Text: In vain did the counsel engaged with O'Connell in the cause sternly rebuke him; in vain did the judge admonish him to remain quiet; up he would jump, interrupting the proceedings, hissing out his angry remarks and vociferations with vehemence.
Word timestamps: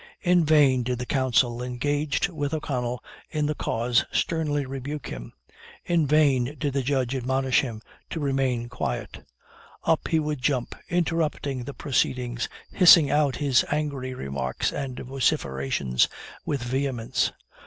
In 0.23 0.43
vain 0.43 0.81
did 0.81 0.97
the 0.97 1.05
counsel 1.05 1.61
engaged 1.61 2.27
with 2.29 2.55
O'Connell 2.55 3.03
in 3.29 3.45
the 3.45 3.53
cause 3.53 4.03
sternly 4.11 4.65
rebuke 4.65 5.09
him; 5.09 5.31
in 5.85 6.07
vain 6.07 6.55
did 6.57 6.73
the 6.73 6.81
judge 6.81 7.15
admonish 7.15 7.61
him 7.61 7.83
to 8.09 8.19
remain 8.19 8.67
quiet; 8.67 9.23
up 9.83 10.07
he 10.07 10.19
would 10.19 10.41
jump, 10.41 10.73
interrupting 10.89 11.65
the 11.65 11.75
proceedings, 11.75 12.49
hissing 12.71 13.11
out 13.11 13.35
his 13.35 13.63
angry 13.71 14.15
remarks 14.15 14.71
and 14.73 14.99
vociferations 15.01 16.07
with 16.47 16.63
vehemence. 16.63 17.31